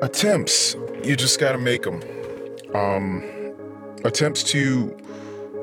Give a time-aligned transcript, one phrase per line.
[0.00, 0.76] attempts.
[1.02, 2.02] You just got to make them.
[2.74, 3.24] Um,
[4.04, 4.96] attempts to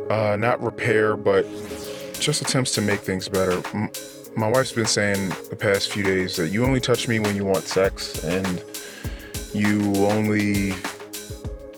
[0.09, 1.45] uh, not repair, but
[2.19, 3.61] just attempts to make things better.
[3.73, 3.91] M-
[4.35, 7.45] my wife's been saying the past few days that you only touch me when you
[7.45, 8.63] want sex, and
[9.53, 10.71] you only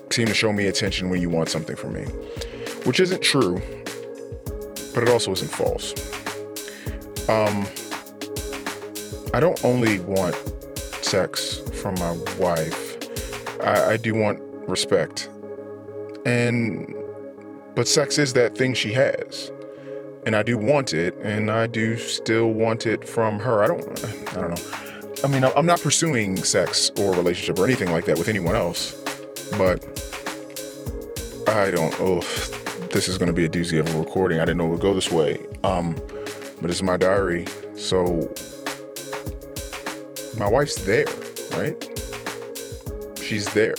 [0.10, 2.04] seem to show me attention when you want something from me,
[2.86, 3.62] which isn't true,
[4.94, 5.94] but it also isn't false.
[7.28, 7.66] Um,
[9.34, 10.36] I don't only want
[11.16, 12.98] sex from my wife.
[13.62, 15.30] I, I do want respect,
[16.26, 16.94] and
[17.76, 19.52] but sex is that thing she has
[20.26, 23.63] and I do want it, and I do still want it from her.
[23.63, 23.84] I don't,
[24.35, 24.63] I don't know.
[25.23, 28.93] I mean, I'm not pursuing sex or relationship or anything like that with anyone else,
[29.57, 29.85] but
[31.48, 31.95] I don't.
[31.99, 32.20] Oh,
[32.91, 34.40] this is going to be a doozy of a recording.
[34.40, 35.45] I didn't know it would go this way.
[35.63, 35.95] Um,
[36.59, 37.45] but it's my diary,
[37.76, 38.34] so
[40.38, 41.05] my wife's there,
[41.52, 41.75] right?
[43.21, 43.76] She's there.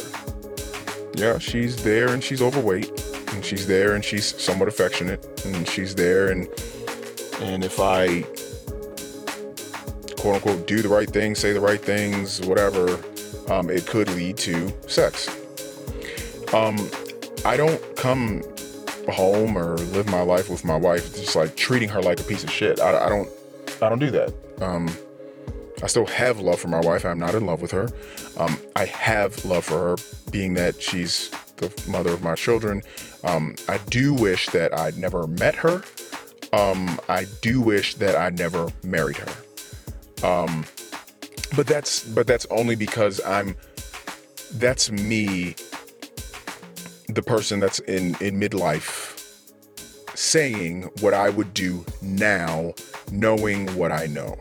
[1.14, 2.91] Yeah, she's there, and she's overweight
[3.36, 6.48] and she's there and she's somewhat affectionate and she's there and
[7.42, 8.22] and if I
[10.19, 12.98] quote unquote do the right things, say the right things, whatever,
[13.48, 15.28] um, it could lead to sex.
[16.55, 16.91] Um,
[17.44, 18.42] I don't come
[19.12, 22.42] home or live my life with my wife just like treating her like a piece
[22.42, 22.81] of shit.
[22.81, 23.28] I, I don't
[23.83, 24.33] I don't do that.
[24.62, 24.88] Um,
[25.82, 27.05] I still have love for my wife.
[27.05, 27.88] I'm not in love with her.
[28.38, 29.96] Um, I have love for her,
[30.30, 32.82] being that she's the mother of my children.
[33.24, 35.82] Um, I do wish that I'd never met her.
[36.52, 39.32] Um, I do wish that I never married her.
[40.27, 40.64] Um,
[41.54, 43.56] but that's but that's only because I'm
[44.54, 45.54] that's me,
[47.08, 49.19] the person that's in in midlife,
[50.14, 52.72] saying what I would do now,
[53.10, 54.36] knowing what I know.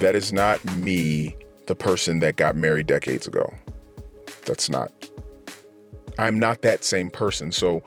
[0.00, 3.52] That is not me, the person that got married decades ago.
[4.44, 4.92] That's not
[6.18, 7.52] I'm not that same person.
[7.52, 7.82] So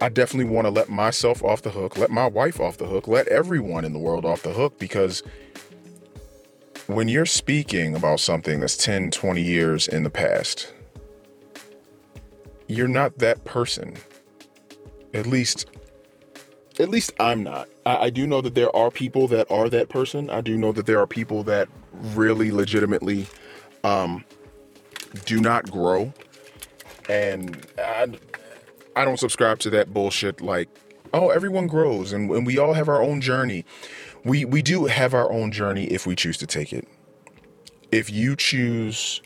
[0.00, 3.06] I definitely want to let myself off the hook, let my wife off the hook,
[3.08, 5.22] let everyone in the world off the hook because
[6.86, 10.72] when you're speaking about something that's 10, 20 years in the past,
[12.66, 13.94] you're not that person.
[15.12, 15.66] At least
[16.80, 17.68] at least I'm not.
[17.86, 20.30] I, I, do know that there are people that are that person.
[20.30, 23.26] I do know that there are people that really legitimately
[23.82, 24.24] um,
[25.24, 26.12] do not grow
[27.08, 28.08] and I,
[28.96, 30.40] I don't subscribe to that bullshit.
[30.40, 30.68] Like,
[31.12, 33.64] oh, everyone grows, and, and we all have our own journey.
[34.24, 36.88] We we do have our own journey if we choose to take it.
[37.92, 39.20] If you choose,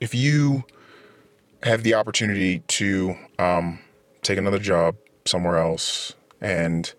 [0.00, 0.64] if you
[1.62, 3.78] have the opportunity to um,
[4.22, 6.92] take another job somewhere else, and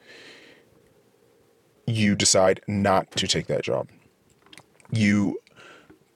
[1.87, 3.89] you decide not to take that job,
[4.91, 5.39] you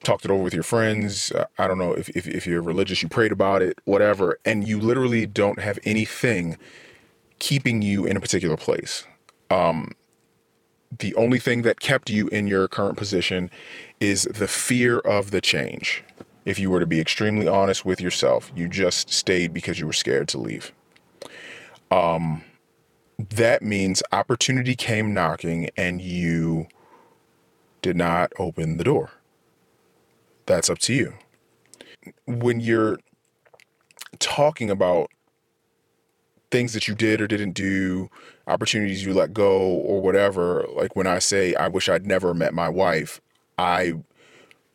[0.02, 1.32] talked it over with your friends.
[1.32, 4.66] Uh, I don't know if, if, if you're religious, you prayed about it, whatever, and
[4.66, 6.56] you literally don't have anything
[7.38, 9.04] keeping you in a particular place.
[9.50, 9.92] Um,
[10.96, 13.50] the only thing that kept you in your current position
[14.00, 16.04] is the fear of the change.
[16.44, 19.92] If you were to be extremely honest with yourself, you just stayed because you were
[19.92, 20.72] scared to leave.
[21.90, 22.44] Um,
[23.18, 26.66] that means opportunity came knocking and you
[27.82, 29.12] did not open the door
[30.46, 31.14] that's up to you.
[32.26, 32.98] When you're
[34.18, 35.10] talking about
[36.50, 38.08] things that you did or didn't do,
[38.46, 42.54] opportunities you let go, or whatever, like when I say, I wish I'd never met
[42.54, 43.20] my wife,
[43.58, 43.94] I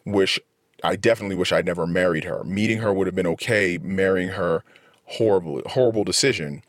[0.05, 0.39] wish,
[0.83, 2.43] I definitely wish I'd never married her.
[2.43, 4.63] Meeting her would have been okay, marrying her,
[5.05, 6.63] horrible, horrible decision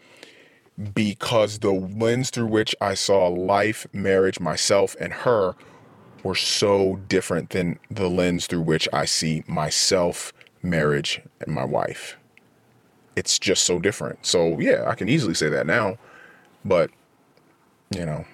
[0.95, 5.55] because the lens through which I saw life, marriage, myself, and her
[6.23, 12.17] were so different than the lens through which I see myself, marriage, and my wife.
[13.17, 14.25] It's just so different.
[14.25, 15.99] So, yeah, I can easily say that now,
[16.65, 16.91] but
[17.91, 18.25] you know,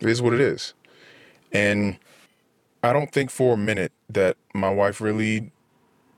[0.00, 0.74] it is what it is.
[1.52, 1.98] And
[2.82, 5.52] I don't think for a minute that my wife really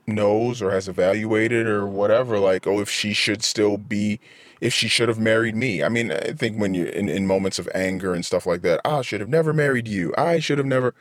[0.07, 4.19] knows or has evaluated or whatever, like, oh, if she should still be,
[4.61, 5.83] if she should have married me.
[5.83, 8.81] I mean, I think when you're in, in moments of anger and stuff like that,
[8.85, 10.13] I should have never married you.
[10.17, 10.93] I should have never,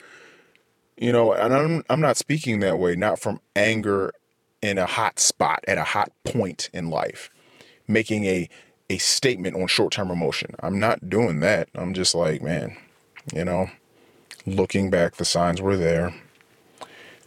[0.96, 4.12] you know, and I'm, I'm not speaking that way, not from anger
[4.62, 7.30] in a hot spot at a hot point in life,
[7.86, 8.48] making a,
[8.90, 10.54] a statement on short term emotion.
[10.60, 11.68] I'm not doing that.
[11.74, 12.76] I'm just like, man,
[13.32, 13.70] you know,
[14.46, 16.14] looking back, the signs were there.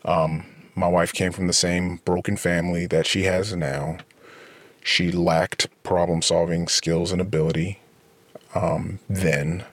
[0.03, 0.45] Um,
[0.75, 3.97] my wife came from the same broken family that she has now.
[4.87, 7.81] She lacked problem solving skills and ability
[8.55, 9.65] um, then.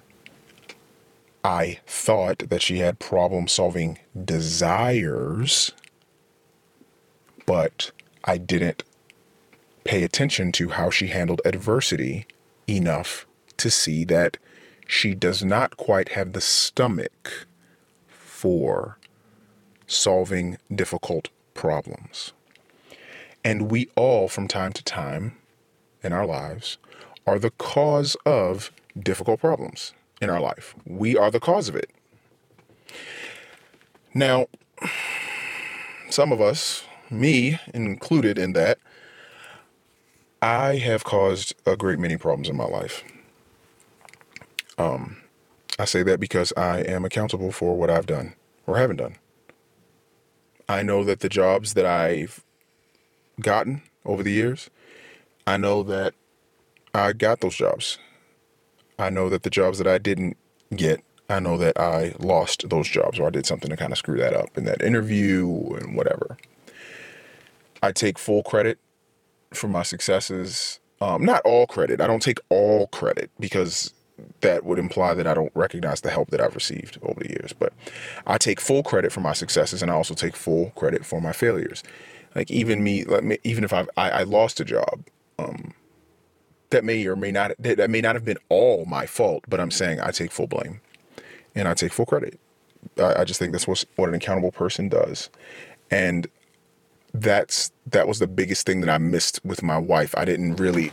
[1.45, 5.71] I thought that she had problem solving desires,
[7.47, 7.93] but
[8.25, 8.83] I didn't
[9.85, 12.27] pay attention to how she handled adversity
[12.67, 13.25] enough
[13.59, 14.37] to see that
[14.85, 17.47] she does not quite have the stomach
[18.09, 18.99] for
[19.87, 22.33] solving difficult problems.
[23.45, 25.37] And we all, from time to time
[26.03, 26.79] in our lives,
[27.27, 30.75] are the cause of difficult problems in our life.
[30.87, 31.91] We are the cause of it.
[34.15, 34.47] Now,
[36.09, 38.79] some of us, me included in that,
[40.41, 43.03] I have caused a great many problems in my life.
[44.79, 45.17] Um,
[45.79, 48.35] I say that because I am accountable for what I've done
[48.67, 49.17] or haven't done.
[50.69, 52.43] I know that the jobs that I've
[53.41, 54.71] gotten over the years,
[55.47, 56.15] I know that
[56.95, 57.99] I got those jobs.
[58.99, 60.37] I know that the jobs that I didn't
[60.75, 63.99] get, I know that I lost those jobs or I did something to kind of
[63.99, 66.37] screw that up in that interview and whatever.
[67.83, 68.79] I take full credit
[69.53, 70.81] for my successes.
[71.01, 72.01] Um, not all credit.
[72.01, 73.93] I don't take all credit because
[74.41, 77.53] that would imply that I don't recognize the help that I've received over the years.
[77.53, 77.73] But
[78.27, 81.33] I take full credit for my successes, and I also take full credit for my
[81.33, 81.83] failures.
[82.35, 85.05] Like even me, me even if I've, I, I lost a job,
[85.39, 85.75] um,
[86.71, 89.45] that may or may not that may not have been all my fault.
[89.49, 90.81] But I'm saying I take full blame,
[91.55, 92.41] and I take full credit.
[92.99, 95.31] I, I just think that's what what an accountable person does,
[95.91, 96.27] and
[97.13, 100.15] that's that was the biggest thing that I missed with my wife.
[100.17, 100.93] I didn't really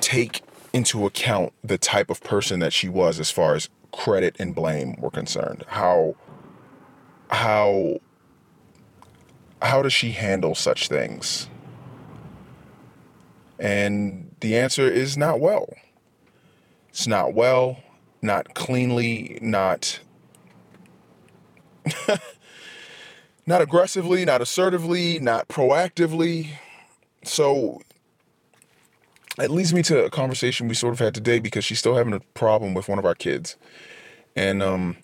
[0.00, 0.42] take
[0.72, 4.94] into account the type of person that she was as far as credit and blame
[4.98, 5.64] were concerned.
[5.68, 6.14] How
[7.30, 7.98] how
[9.62, 11.48] how does she handle such things?
[13.58, 15.74] And the answer is not well.
[16.90, 17.82] It's not well,
[18.22, 20.00] not cleanly, not
[23.46, 26.50] not aggressively, not assertively, not proactively.
[27.24, 27.80] So
[29.38, 32.12] it leads me to a conversation we sort of had today because she's still having
[32.12, 33.56] a problem with one of our kids.
[34.36, 34.96] And um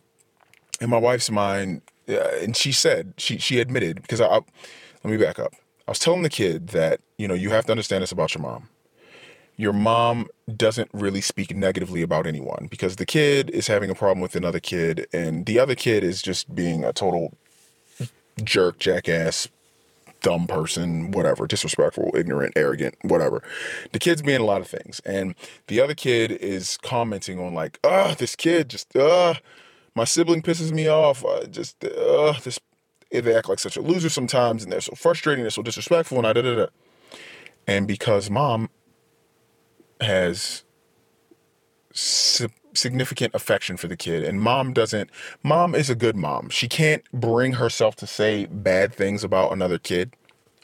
[0.81, 4.41] in my wife's mind, and she said, she she admitted because I, I
[5.03, 5.53] let me back up.
[5.87, 8.43] I was telling the kid that, you know, you have to understand this about your
[8.43, 8.69] mom.
[9.57, 14.21] Your mom doesn't really speak negatively about anyone because the kid is having a problem
[14.21, 17.37] with another kid and the other kid is just being a total
[18.43, 19.49] jerk, jackass,
[20.23, 23.43] dumb person, whatever, disrespectful, ignorant, arrogant, whatever.
[23.93, 25.01] The kid's being a lot of things.
[25.05, 25.35] And
[25.69, 29.35] the other kid is commenting on, like, oh, this kid just, uh,
[29.95, 31.25] my sibling pisses me off.
[31.25, 32.59] Uh, just, uh, this,
[33.11, 36.27] they act like such a loser sometimes and they're so frustrating, they're so disrespectful, and
[36.27, 36.67] I da da da.
[37.67, 38.71] And because mom
[40.01, 40.65] has
[41.95, 45.09] significant affection for the kid and mom doesn't
[45.45, 49.79] mom is a good mom she can't bring herself to say bad things about another
[49.79, 50.13] kid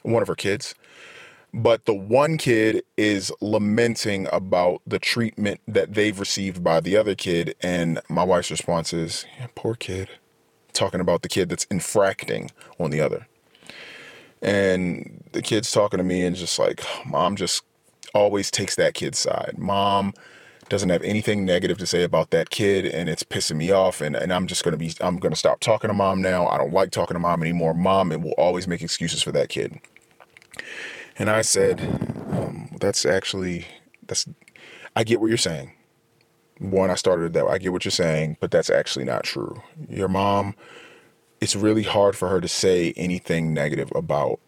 [0.03, 0.75] one of her kids
[1.52, 7.14] but the one kid is lamenting about the treatment that they've received by the other
[7.14, 10.08] kid and my wife's response is yeah, poor kid
[10.73, 13.26] talking about the kid that's infracting on the other.
[14.41, 17.64] And the kid's talking to me and just like mom just
[18.14, 19.55] always takes that kid's side.
[19.58, 20.14] Mom
[20.69, 24.14] doesn't have anything negative to say about that kid and it's pissing me off and,
[24.14, 26.46] and i'm just going to be i'm going to stop talking to mom now.
[26.46, 27.75] I don't like talking to mom anymore.
[27.75, 29.81] Mom and will always make excuses for that kid
[31.20, 31.81] and i said
[32.32, 33.67] um, that's actually
[34.06, 34.29] that's
[34.96, 35.72] i get what you're saying
[36.58, 40.08] one i started that i get what you're saying but that's actually not true your
[40.08, 40.55] mom
[41.41, 44.41] it's really hard for her to say anything negative about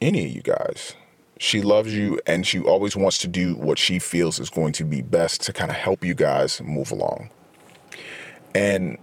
[0.00, 0.94] any of you guys
[1.38, 4.84] she loves you and she always wants to do what she feels is going to
[4.84, 7.30] be best to kind of help you guys move along.
[8.54, 8.96] And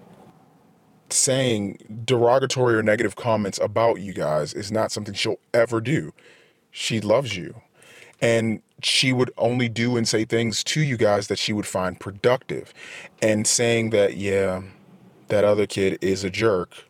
[1.09, 6.11] saying derogatory or negative comments about you guys is not something she'll ever do.
[6.73, 7.61] She loves you.
[8.19, 11.99] And she would only do and say things to you guys that she would find
[11.99, 12.73] productive.
[13.21, 14.63] And saying that, yeah,
[15.27, 16.85] that other kid is a jerk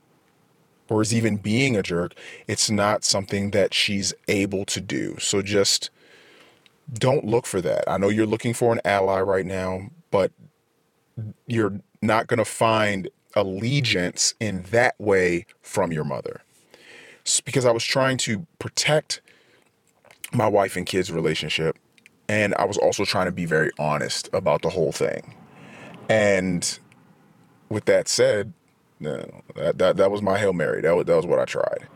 [0.90, 2.14] or is even being a jerk,
[2.48, 5.18] it's not something that she's able to do.
[5.20, 5.90] So just
[6.94, 7.84] don't look for that.
[7.88, 10.32] I know you're looking for an ally right now, but
[11.48, 16.42] you're not going to find allegiance in that way from your mother.
[17.46, 19.22] Because I was trying to protect
[20.34, 21.78] my wife and kids' relationship,
[22.28, 25.36] and I was also trying to be very honest about the whole thing.
[26.10, 26.80] And
[27.70, 28.54] with that said,
[29.00, 30.82] no, that, that that was my hail mary.
[30.82, 31.88] That was that was what I tried.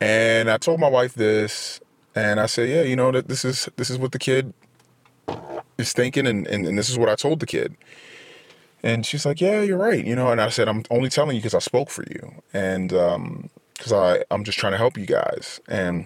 [0.00, 1.80] And I told my wife this,
[2.14, 4.52] and I said, yeah, you know that this is this is what the kid
[5.78, 7.76] is thinking, and, and and this is what I told the kid.
[8.84, 10.04] And she's like, yeah, you're right.
[10.04, 12.42] You know, and I said, I'm only telling you because I spoke for you.
[12.52, 15.58] And, um, cause I, I'm just trying to help you guys.
[15.68, 16.04] And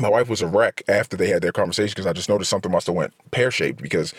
[0.00, 2.72] my wife was a wreck after they had their conversation because I just noticed something
[2.72, 4.14] must have went pear shaped because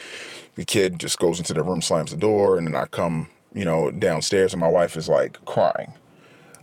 [0.56, 3.66] the kid just goes into the room, slams the door, and then I come, you
[3.66, 5.94] know, downstairs and my wife is like crying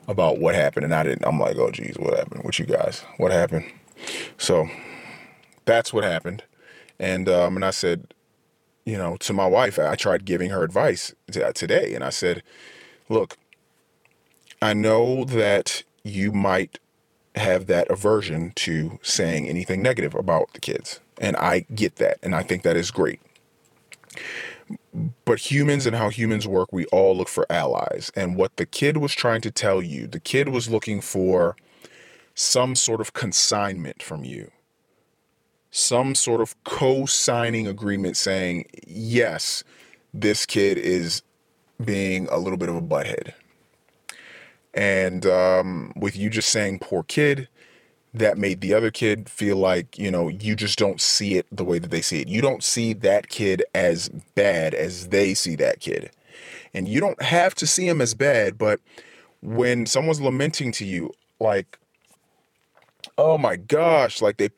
[0.07, 0.85] about what happened.
[0.85, 3.05] And I didn't, I'm like, oh, geez, what happened with you guys?
[3.17, 3.65] What happened?
[4.39, 4.69] So
[5.65, 6.45] that's what happened.
[6.99, 8.15] And, um, and I said,
[8.85, 11.15] you know, to my wife, I tried giving her advice
[11.55, 11.95] today.
[11.95, 12.43] And I said,
[13.09, 13.37] look,
[14.63, 16.79] I know that you might
[17.37, 21.01] have that aversion to saying anything negative about the kids.
[21.19, 22.19] And I get that.
[22.23, 23.21] And I think that is great.
[25.25, 28.11] But humans and how humans work, we all look for allies.
[28.17, 31.57] And what the kid was trying to tell you, the kid was looking for
[32.35, 34.51] some sort of consignment from you,
[35.71, 39.63] some sort of co signing agreement saying, yes,
[40.13, 41.23] this kid is
[41.85, 43.33] being a little bit of a butthead.
[44.75, 47.49] And um, with you just saying poor kid,
[48.13, 51.65] that made the other kid feel like, you know, you just don't see it the
[51.65, 52.29] way that they see it.
[52.29, 56.11] You don't see that kid as bad as they see that kid.
[56.75, 58.81] And you don't have to see him as bad, but
[59.43, 61.79] when someone's lamenting to you, like,
[63.17, 64.51] oh my gosh, like they,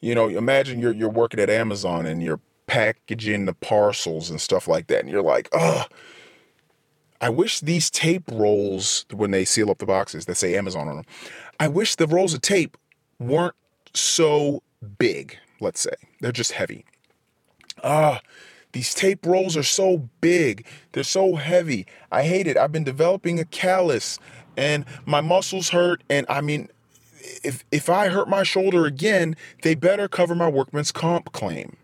[0.00, 4.66] you know, imagine you're you're working at Amazon and you're packaging the parcels and stuff
[4.66, 5.84] like that, and you're like, oh,
[7.24, 10.96] I wish these tape rolls, when they seal up the boxes that say Amazon on
[10.96, 11.06] them,
[11.58, 12.76] I wish the rolls of tape
[13.18, 13.54] weren't
[13.94, 14.62] so
[14.98, 15.94] big, let's say.
[16.20, 16.84] They're just heavy.
[17.82, 18.20] Ah,
[18.72, 20.66] these tape rolls are so big.
[20.92, 21.86] They're so heavy.
[22.12, 22.58] I hate it.
[22.58, 24.18] I've been developing a callus
[24.54, 26.02] and my muscles hurt.
[26.10, 26.68] And I mean,
[27.42, 31.78] if, if I hurt my shoulder again, they better cover my workman's comp claim.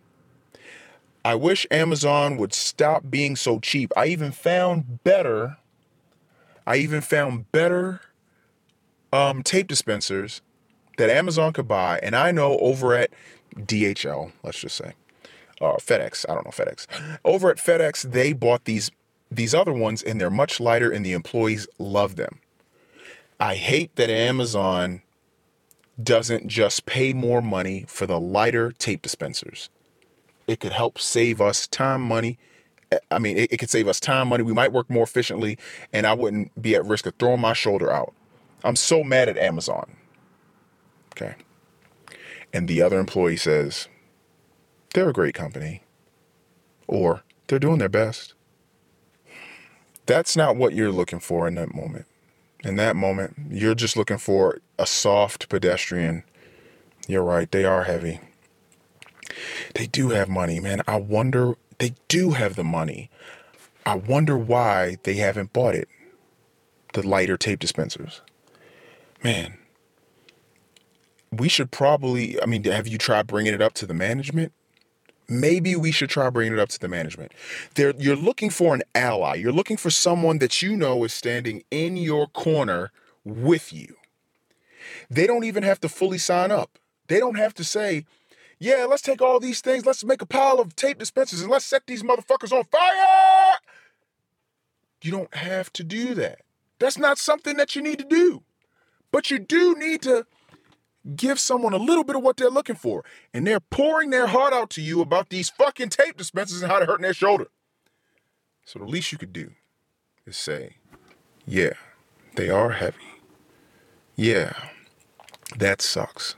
[1.24, 3.92] I wish Amazon would stop being so cheap.
[3.96, 5.58] I even found better,
[6.66, 8.00] I even found better
[9.12, 10.40] um, tape dispensers
[10.96, 12.00] that Amazon could buy.
[12.02, 13.10] And I know over at
[13.54, 14.94] DHL, let's just say,
[15.60, 16.86] uh, FedEx, I don't know, FedEx.
[17.24, 18.90] Over at FedEx, they bought these
[19.32, 22.40] these other ones and they're much lighter and the employees love them.
[23.38, 25.02] I hate that Amazon
[26.02, 29.70] doesn't just pay more money for the lighter tape dispensers.
[30.50, 32.36] It could help save us time, money.
[32.90, 34.42] Eh, I mean, it, it, could save us time, money.
[34.42, 35.56] We might work more efficiently,
[35.92, 38.12] and I wouldn't be at risk of throwing my shoulder out.
[38.64, 39.96] I'm so mad at Amazon.
[41.12, 41.36] Okay.
[42.52, 43.86] And the other employee says,
[44.92, 45.84] they're a great company,
[46.88, 48.34] or they're doing their best.
[50.06, 52.06] That's not what you're looking for in that moment.
[52.64, 56.24] In that moment, you're just looking for a soft pedestrian.
[57.06, 58.18] You're right, they are heavy.
[59.74, 60.82] They do have money, man.
[60.86, 63.10] I wonder, they do have the money.
[63.86, 65.88] I wonder why they haven't bought it.
[66.92, 68.20] The lighter tape dispensers.
[69.22, 69.58] Man,
[71.32, 74.52] we should probably, I mean, have you tried bringing it up to the management?
[75.28, 77.32] Maybe we should try bringing it up to the management.
[77.76, 79.36] There, you're looking for an ally.
[79.36, 82.90] You're looking for someone that you know is standing in your corner
[83.24, 83.94] with you.
[85.08, 86.78] They don't even have to fully sign up.
[87.06, 88.06] They don't have to say,
[88.60, 91.64] yeah, let's take all these things, let's make a pile of tape dispensers and let's
[91.64, 93.58] set these motherfuckers on fire.
[95.02, 96.40] You don't have to do that.
[96.78, 98.42] That's not something that you need to do.
[99.10, 100.26] But you do need to
[101.16, 103.02] give someone a little bit of what they're looking for.
[103.32, 106.78] And they're pouring their heart out to you about these fucking tape dispensers and how
[106.78, 107.46] they're hurting their shoulder.
[108.66, 109.52] So the least you could do
[110.26, 110.76] is say,
[111.46, 111.72] yeah,
[112.36, 112.98] they are heavy.
[114.16, 114.52] Yeah,
[115.56, 116.36] that sucks.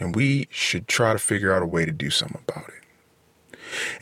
[0.00, 2.74] And we should try to figure out a way to do something about it.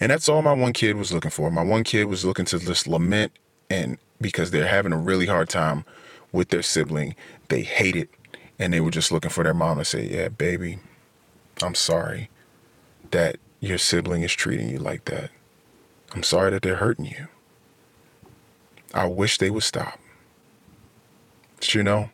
[0.00, 1.50] And that's all my one kid was looking for.
[1.50, 3.32] My one kid was looking to just lament
[3.68, 5.84] and because they're having a really hard time
[6.32, 7.14] with their sibling.
[7.48, 8.08] They hate it.
[8.58, 10.78] And they were just looking for their mom to say, Yeah, baby,
[11.62, 12.30] I'm sorry
[13.10, 15.30] that your sibling is treating you like that.
[16.14, 17.28] I'm sorry that they're hurting you.
[18.94, 19.98] I wish they would stop.
[21.56, 22.10] But you know,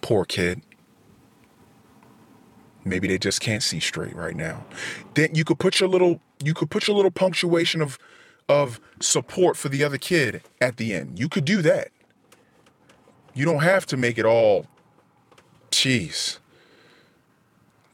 [0.00, 0.62] poor kid.
[2.90, 4.66] Maybe they just can't see straight right now.
[5.14, 7.98] Then you could put your little you could put your little punctuation of
[8.48, 11.18] of support for the other kid at the end.
[11.18, 11.88] You could do that.
[13.32, 14.66] You don't have to make it all
[15.70, 16.38] jeez.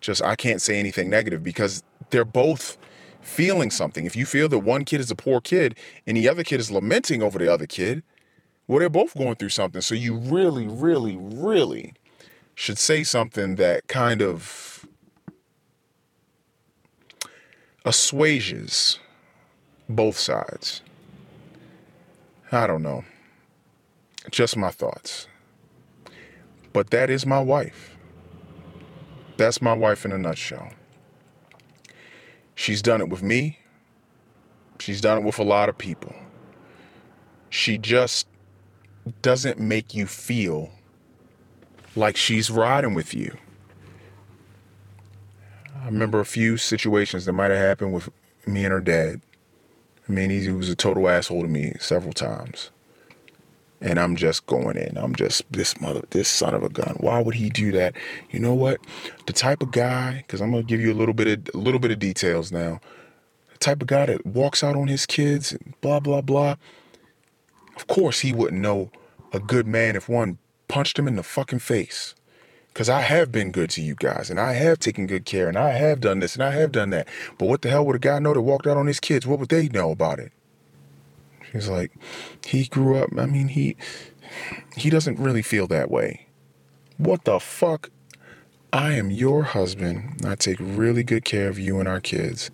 [0.00, 2.78] Just I can't say anything negative because they're both
[3.20, 4.06] feeling something.
[4.06, 5.76] If you feel that one kid is a poor kid
[6.06, 8.02] and the other kid is lamenting over the other kid,
[8.66, 9.80] well, they're both going through something.
[9.80, 11.94] So you really, really, really
[12.54, 14.75] should say something that kind of
[17.86, 18.98] assuages
[19.88, 20.82] both sides.
[22.50, 23.04] I don't know.
[24.30, 25.28] Just my thoughts.
[26.72, 27.96] But that is my wife.
[29.36, 30.70] That's my wife in a nutshell.
[32.56, 33.60] She's done it with me.
[34.80, 36.14] She's done it with a lot of people.
[37.50, 38.26] She just
[39.22, 40.70] doesn't make you feel
[41.94, 43.36] like she's riding with you.
[45.86, 48.08] I remember a few situations that might have happened with
[48.44, 49.20] me and her dad.
[50.08, 52.70] I mean, he was a total asshole to me several times.
[53.80, 54.98] And I'm just going in.
[54.98, 56.96] I'm just this mother, this son of a gun.
[56.98, 57.94] Why would he do that?
[58.30, 58.80] You know what?
[59.28, 61.78] The type of guy, because I'm gonna give you a little bit of a little
[61.78, 62.80] bit of details now.
[63.52, 66.56] The type of guy that walks out on his kids blah blah blah.
[67.76, 68.90] Of course, he wouldn't know
[69.32, 72.15] a good man if one punched him in the fucking face.
[72.76, 75.56] Because I have been good to you guys, and I have taken good care, and
[75.56, 77.08] I have done this, and I have done that.
[77.38, 79.26] But what the hell would a guy know that walked out on his kids?
[79.26, 80.30] What would they know about it?
[81.50, 81.90] She's like,
[82.44, 83.08] he grew up.
[83.16, 83.78] I mean, he
[84.76, 86.26] he doesn't really feel that way.
[86.98, 87.88] What the fuck?
[88.74, 90.20] I am your husband.
[90.26, 92.50] I take really good care of you and our kids.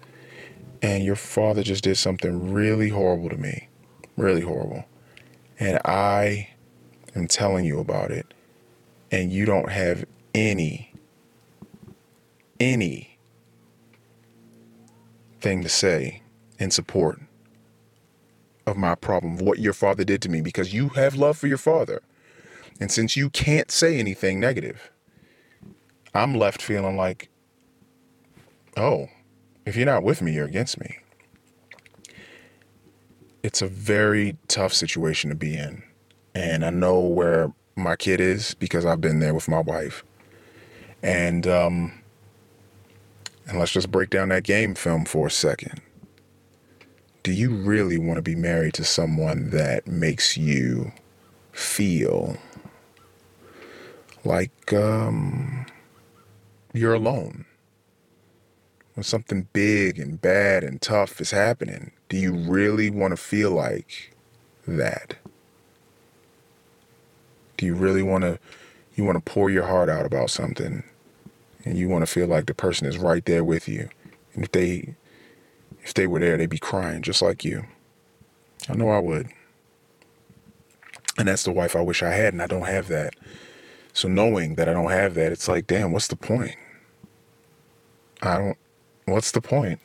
[0.80, 3.66] And your father just did something really horrible to me.
[4.16, 4.84] Really horrible.
[5.58, 6.50] And I
[7.16, 8.32] am telling you about it
[9.12, 10.04] and you don't have
[10.34, 10.92] any,
[12.58, 13.18] any
[15.40, 16.22] thing to say
[16.58, 17.20] in support
[18.66, 21.58] of my problem, what your father did to me, because you have love for your
[21.58, 22.00] father.
[22.80, 24.90] And since you can't say anything negative,
[26.14, 27.28] I'm left feeling like,
[28.76, 29.08] oh,
[29.66, 30.98] if you're not with me, you're against me.
[33.42, 35.82] It's a very tough situation to be in.
[36.34, 40.04] And I know where my kid is because I've been there with my wife.
[41.02, 42.02] And um,
[43.46, 45.80] and let's just break down that game film for a second.
[47.22, 50.92] Do you really want to be married to someone that makes you
[51.52, 52.36] feel
[54.24, 55.66] like um,
[56.72, 57.44] you're alone?
[58.94, 63.50] When something big and bad and tough is happening, do you really want to feel
[63.52, 64.14] like
[64.66, 65.16] that?
[67.62, 68.38] You really want to
[68.94, 70.82] you want to pour your heart out about something
[71.64, 73.88] and you want to feel like the person is right there with you.
[74.34, 74.94] And if they
[75.82, 77.64] if they were there, they'd be crying just like you.
[78.68, 79.28] I know I would.
[81.18, 83.14] And that's the wife I wish I had, and I don't have that.
[83.92, 86.56] So knowing that I don't have that, it's like, damn, what's the point?
[88.22, 88.56] I don't
[89.04, 89.80] what's the point?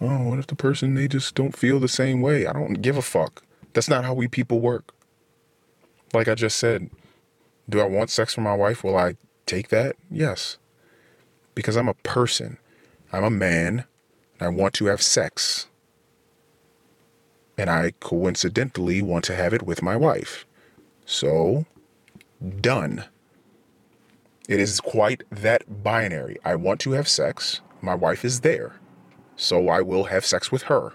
[0.00, 2.46] Oh, what if the person they just don't feel the same way?
[2.46, 3.42] I don't give a fuck.
[3.74, 4.94] That's not how we people work
[6.12, 6.90] like I just said,
[7.68, 8.82] do I want sex from my wife?
[8.82, 9.96] Will I take that?
[10.10, 10.58] Yes.
[11.54, 12.58] Because I'm a person.
[13.12, 13.84] I'm a man.
[14.38, 15.66] And I want to have sex.
[17.56, 20.46] And I coincidentally want to have it with my wife.
[21.04, 21.66] So,
[22.60, 23.04] done.
[24.48, 26.38] It is quite that binary.
[26.44, 27.60] I want to have sex.
[27.82, 28.74] My wife is there.
[29.36, 30.92] So I will have sex with her.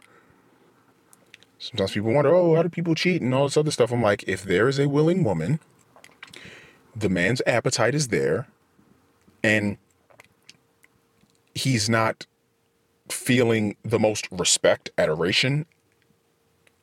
[1.65, 3.91] Sometimes people wonder, oh, how do people cheat and all this other stuff?
[3.91, 5.59] I'm like, if there is a willing woman,
[6.95, 8.47] the man's appetite is there,
[9.43, 9.77] and
[11.55, 12.27] he's not
[13.09, 15.65] feeling the most respect, adoration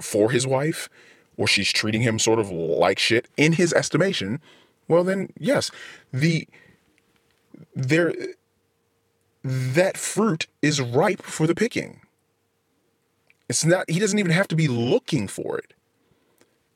[0.00, 0.88] for his wife,
[1.36, 4.40] or she's treating him sort of like shit in his estimation,
[4.88, 5.70] well then yes,
[6.12, 6.48] the
[7.74, 8.12] there
[9.44, 12.01] that fruit is ripe for the picking.
[13.52, 15.74] It's not, he doesn't even have to be looking for it.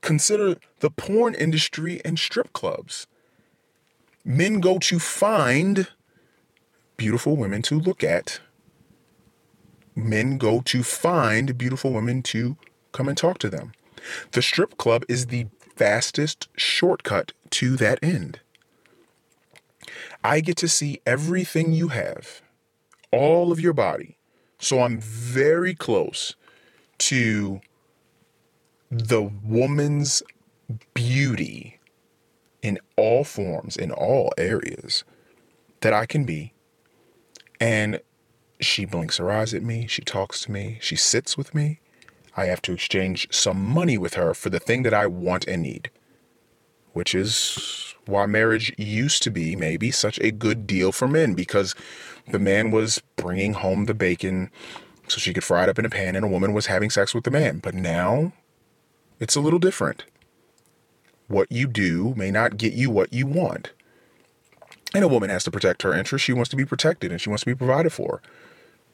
[0.02, 3.06] Consider the porn industry and strip clubs.
[4.26, 5.88] Men go to find
[6.98, 8.40] beautiful women to look at.
[9.94, 12.58] Men go to find beautiful women to
[12.92, 13.72] come and talk to them.
[14.32, 18.40] The strip club is the fastest shortcut to that end.
[20.22, 22.42] I get to see everything you have,
[23.10, 24.18] all of your body.
[24.58, 26.34] So I'm very close
[26.98, 27.60] to
[28.90, 30.22] the woman's
[30.94, 31.78] beauty
[32.62, 35.04] in all forms, in all areas
[35.80, 36.52] that I can be.
[37.60, 38.00] And
[38.60, 41.80] she blinks her eyes at me, she talks to me, she sits with me.
[42.36, 45.62] I have to exchange some money with her for the thing that I want and
[45.62, 45.90] need,
[46.92, 51.74] which is why marriage used to be maybe such a good deal for men because
[52.30, 54.50] the man was bringing home the bacon,
[55.08, 57.14] so she could fry it up in a pan and a woman was having sex
[57.14, 57.58] with the man.
[57.58, 58.32] But now
[59.20, 60.04] it's a little different.
[61.28, 63.72] What you do may not get you what you want.
[64.94, 66.24] And a woman has to protect her interests.
[66.24, 68.22] She wants to be protected and she wants to be provided for.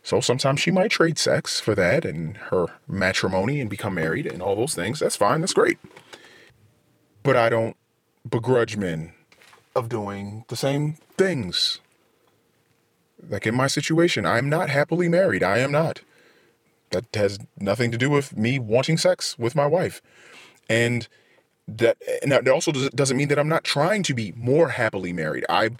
[0.03, 4.43] So sometimes she might trade sex for that and her matrimony and become married and
[4.43, 4.99] all those things.
[4.99, 5.41] That's fine.
[5.41, 5.79] That's great.
[7.23, 7.77] But I don't
[8.29, 9.13] begrudge men
[9.77, 11.81] of doing the same things.
[13.29, 15.43] Like in my situation, I'm not happily married.
[15.43, 16.03] I am not.
[16.91, 20.03] That has nothing to do with me wanting sex with my wife.
[20.69, 21.09] And
[21.69, 25.45] that now it also doesn't mean that I'm not trying to be more happily married.
[25.49, 25.71] I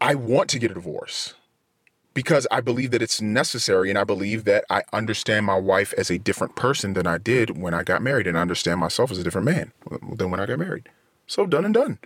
[0.00, 1.34] I want to get a divorce
[2.14, 6.10] because I believe that it's necessary and I believe that I understand my wife as
[6.10, 9.18] a different person than I did when I got married and I understand myself as
[9.18, 9.72] a different man
[10.16, 10.88] than when I got married.
[11.26, 11.98] So done and done.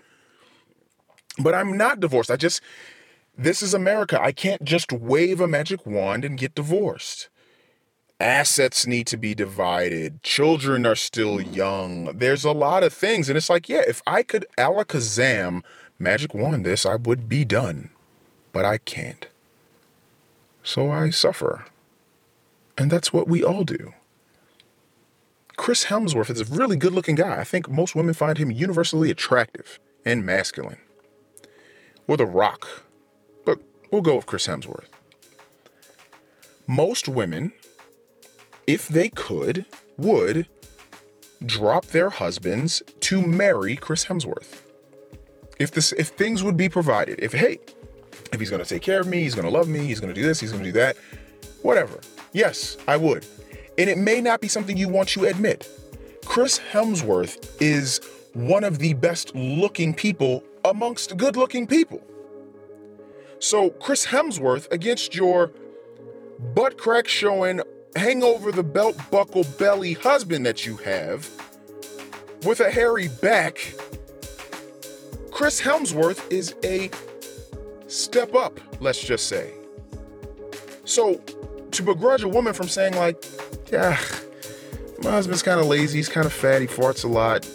[1.39, 2.31] But I'm not divorced.
[2.31, 2.61] I just
[3.37, 4.21] this is America.
[4.23, 7.29] I can't just wave a magic wand and get divorced.
[8.21, 10.23] Assets need to be divided.
[10.23, 12.17] Children are still young.
[12.17, 13.29] There's a lot of things.
[13.29, 15.63] And it's like, yeah, if I could alakazam
[15.99, 17.91] magic wand this, I would be done.
[18.53, 19.27] But I can't.
[20.63, 21.67] So I suffer.
[22.79, 23.95] And that's what we all do.
[25.57, 27.39] Chris Hemsworth is a really good looking guy.
[27.39, 30.79] I think most women find him universally attractive and masculine.
[32.07, 32.85] Or The Rock.
[33.95, 34.89] We'll go with Chris Hemsworth.
[36.67, 37.53] Most women,
[38.67, 40.49] if they could, would
[41.47, 44.63] drop their husbands to marry Chris Hemsworth.
[45.61, 47.61] If this if things would be provided, if hey,
[48.33, 50.41] if he's to take care of me, he's to love me, he's to do this,
[50.41, 50.97] he's to do that,
[51.63, 52.01] whatever.
[52.33, 53.25] Yes, I would.
[53.79, 55.71] And it may not be something you want to admit.
[56.25, 58.01] Chris Hemsworth is
[58.33, 62.03] one of the best looking people amongst good looking people.
[63.45, 65.53] So, Chris Hemsworth against your
[66.55, 67.61] butt crack showing,
[67.95, 71.29] hangover the belt buckle belly husband that you have
[72.47, 73.59] with a hairy back,
[75.31, 76.89] Chris Hemsworth is a
[77.87, 79.53] step up, let's just say.
[80.87, 81.21] So,
[81.73, 83.23] to begrudge a woman from saying, like,
[83.71, 84.01] yeah,
[85.03, 87.47] my husband's kind of lazy, he's kind of fat, he farts a lot,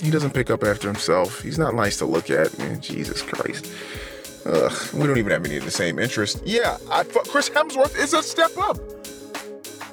[0.00, 3.72] he doesn't pick up after himself, he's not nice to look at, man, Jesus Christ.
[4.46, 6.40] Ugh, we don't even have any of the same interests.
[6.44, 8.78] Yeah, I, Chris Hemsworth is a step up.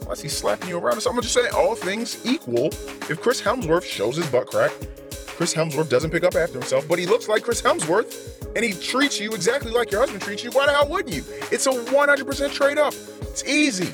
[0.06, 1.02] Why is he slapping you around?
[1.02, 2.68] So I'm just say, all things equal,
[3.10, 4.72] if Chris Hemsworth shows his butt crack,
[5.28, 8.74] Chris Hemsworth doesn't pick up after himself, but he looks like Chris Hemsworth, and he
[8.74, 11.24] treats you exactly like your husband treats you, why the hell wouldn't you?
[11.52, 12.94] It's a 100% trade up.
[13.22, 13.92] It's easy,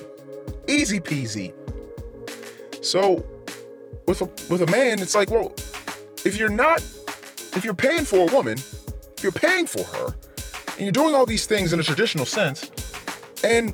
[0.68, 1.54] easy peasy.
[2.82, 3.26] So,
[4.06, 5.54] with a with a man, it's like, well,
[6.26, 6.82] if you're not,
[7.56, 8.58] if you're paying for a woman,
[9.22, 10.16] you're paying for her,
[10.80, 12.72] and you're doing all these things in a traditional sense,
[13.44, 13.74] and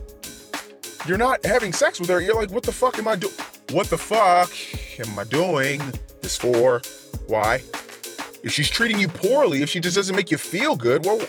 [1.05, 3.33] you're not having sex with her, you're like, what the fuck am I doing?
[3.69, 4.51] What the fuck
[4.99, 5.81] am I doing
[6.21, 6.81] this for?
[7.27, 7.61] Why?
[8.41, 11.19] If she's treating you poorly, if she just doesn't make you feel good, well,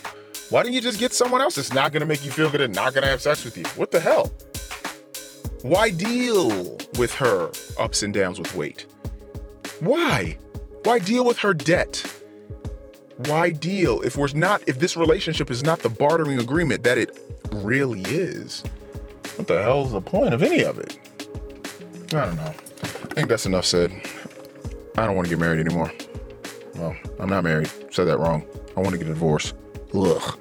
[0.48, 2.74] why don't you just get someone else that's not gonna make you feel good and
[2.74, 3.64] not gonna have sex with you?
[3.76, 4.32] What the hell?
[5.60, 8.86] Why deal with her ups and downs with weight?
[9.80, 10.38] Why?
[10.84, 12.02] Why deal with her debt?
[13.18, 17.18] Why deal if we're not if this relationship is not the bartering agreement that it
[17.50, 18.62] really is?
[19.36, 20.98] What the hell's the point of any of it?
[22.12, 22.54] I don't know.
[22.82, 23.90] I think that's enough said.
[24.98, 25.92] I don't want to get married anymore.
[26.76, 27.70] Well, I'm not married.
[27.90, 28.46] Said that wrong.
[28.76, 29.54] I want to get a divorce.
[29.94, 30.38] Ugh.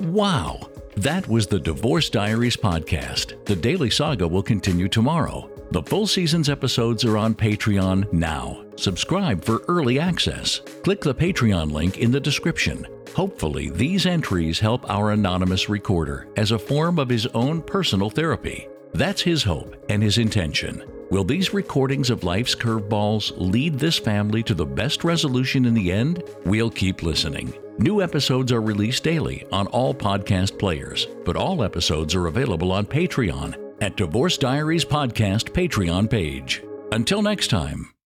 [0.00, 0.68] Wow.
[0.96, 3.44] That was the Divorce Diaries podcast.
[3.44, 5.48] The Daily Saga will continue tomorrow.
[5.70, 8.64] The full season's episodes are on Patreon now.
[8.76, 10.60] Subscribe for early access.
[10.82, 12.86] Click the Patreon link in the description.
[13.14, 18.66] Hopefully, these entries help our anonymous recorder as a form of his own personal therapy.
[18.94, 20.82] That's his hope and his intention.
[21.10, 25.92] Will these recordings of life's curveballs lead this family to the best resolution in the
[25.92, 26.22] end?
[26.46, 27.52] We'll keep listening.
[27.76, 32.86] New episodes are released daily on all podcast players, but all episodes are available on
[32.86, 36.62] Patreon at Divorce Diaries Podcast Patreon page.
[36.92, 37.97] Until next time.